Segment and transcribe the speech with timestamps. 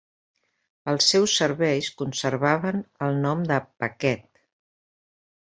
[0.93, 4.45] Els seus serveis conservaven el nom de "paquet".